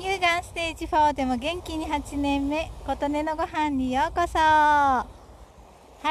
[0.00, 4.38] 乳がんステージ4でも元気に8年目琴音のご飯にようこそ。
[4.38, 5.04] は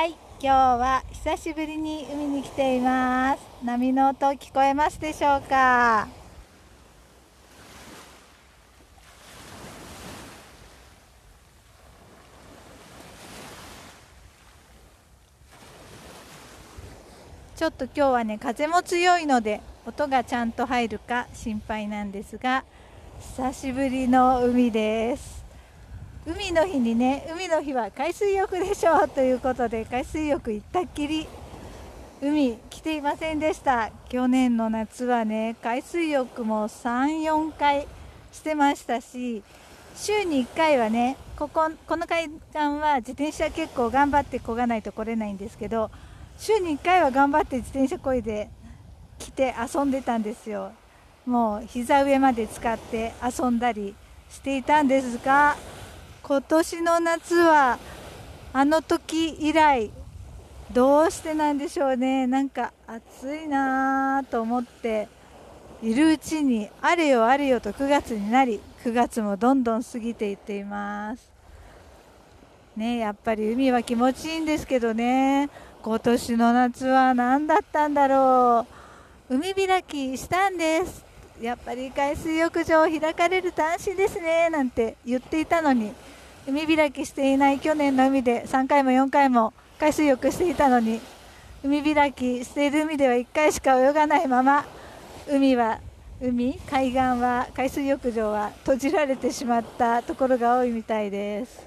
[0.06, 3.40] い今日は久しぶりに海に来ています。
[3.66, 6.08] 波の音聞こえますでしょうか？
[17.58, 22.64] ちょっと今日はね風も強いので音がちゃんと入るか心配なんですが
[23.20, 25.44] 久しぶりの海です。
[26.26, 31.28] 海の日にね海の日は海水浴でしょうということで海水浴行ったっきり
[32.22, 33.92] 海来ていませんでした。
[34.08, 37.88] 去年の夏はね海水浴も34回
[38.32, 39.44] してましたし
[39.96, 45.92] 週に1回はねこここの海岸は自転車結構頑張ってこがないと来れないんですけど
[46.38, 48.50] 週に1回は頑張って自転車こいで
[49.18, 50.72] 来て遊んでたんですよ。
[51.30, 53.94] もう膝上まで使って遊んだり
[54.32, 55.56] していたんですが
[56.24, 57.78] 今年の夏は
[58.52, 59.92] あの時以来
[60.74, 62.28] どうしてなんでしょうね。
[62.28, 65.08] なんか暑いなと思って
[65.84, 71.32] いるうちにあれよあれよと9月になり9月もどんどん過ぎていっています。
[72.76, 75.50] ねやっぱり海は気持ちいいんですけどね。
[75.84, 78.66] 今年の夏は何だったんだろ
[79.30, 79.36] う。
[79.36, 81.09] 海開きしたんです。
[81.42, 85.94] やっぱり海水浴場開かれると安心ですねなんて言っていたのに。
[86.48, 91.00] 海開きしていない去年の海で3回も4回も海水浴していたのに。
[91.64, 94.66] 海開きしている海では1回しか泳がないまま
[95.30, 95.80] 海は
[96.22, 101.66] 海海岸は海水浴場は閉じられてしまったところが多いみたいです。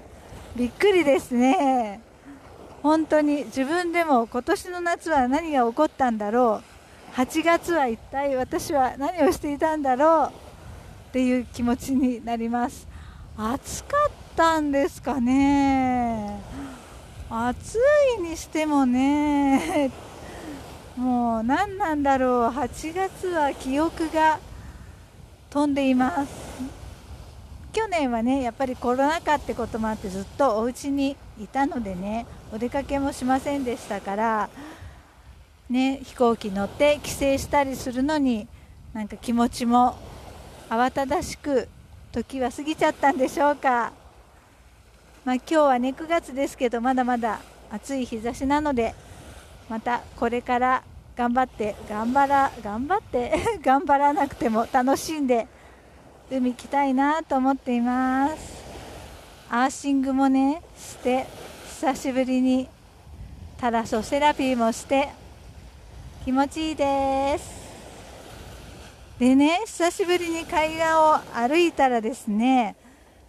[0.55, 2.01] びっくりですね。
[2.83, 6.72] 本当に自分でも今年の夏は何が起こったんだろう。
[7.15, 10.27] 8月は一体私は何をしていたんだろう
[11.09, 12.87] っていう気持ちになります。
[13.37, 16.41] 暑かったんですかね。
[17.29, 17.79] 暑
[18.19, 19.91] いにしてもね
[20.95, 22.49] もう何なんだろう。
[22.49, 24.39] 8月は記憶が
[25.51, 26.33] 飛んでいます。
[27.73, 34.49] 去年はねやっぱりコロナ禍ってこともあってずっとお家にいたのでねお出かけもしませんでしたから
[35.69, 38.47] ね、飛行機乗って帰省したりするのに
[38.93, 39.97] なんか気持ちも
[40.69, 41.67] 慌ただしく
[42.11, 43.93] 時は過ぎちゃったんでしょうか、
[45.25, 47.39] まあ、今日はね9月ですけどまだまだ
[47.71, 48.93] 暑い日差しなので
[49.69, 50.83] またこれから
[51.15, 55.47] 頑張って頑張ら頑張って 頑張らなくても楽しんで
[56.29, 58.63] 海行きたいなと思っています。
[59.49, 61.27] アーシングもねして
[61.67, 62.67] 久しぶりに
[63.59, 65.09] タラソセラピーもして
[66.23, 67.63] 気持ちいいです。
[69.19, 72.77] でね久しぶりに海岸を歩いたらですね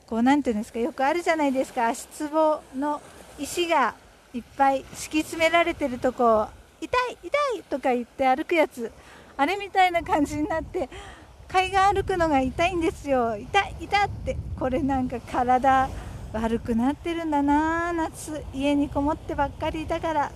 [0.07, 3.03] こう何ていうんですかよくあるじゃないですか足つぼの
[3.39, 3.95] 石が
[4.33, 6.47] いっぱい敷き詰められてるとこ
[6.81, 7.29] 痛い痛
[7.59, 8.93] いとか言って歩くやつ
[9.37, 10.89] あれみたいな感じになって
[11.49, 13.37] 海岸歩くのが痛いんですよ。
[13.37, 15.89] 痛い痛ってこれなんか体
[16.33, 20.31] 悪くなってるんだな夏家にこもってばっかりいたからっ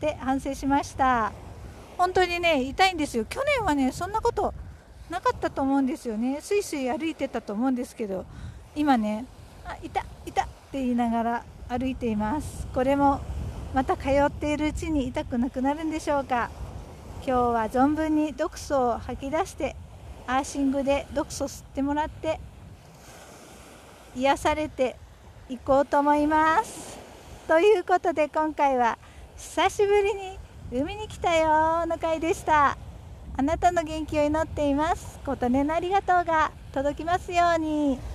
[0.00, 1.32] て反省しました。
[2.02, 3.24] 本当にね痛いんですよ。
[3.26, 4.52] 去年はねそんなこと
[5.08, 6.40] なかったと思うんですよね。
[6.40, 8.24] スイスイ歩いてたと思うんですけど
[8.74, 9.24] 今ね
[9.64, 12.66] あいたいたって言いながら歩いています。
[12.74, 13.20] これも
[13.72, 16.50] また通っているうちに痛くなくなるんでしょうか。
[17.24, 19.76] 今日は存分に毒素を吐き出して
[20.26, 22.40] アーシングで毒素吸ってもらって
[24.16, 24.96] 癒されて
[25.48, 26.98] いこうと思います。
[27.46, 28.98] ということで今回は
[29.36, 30.41] 久しぶりに
[30.74, 32.78] 海に来たよの回でした。
[33.36, 35.20] あなたの元気を祈っています。
[35.22, 38.11] 琴音のありがとうが届きますように。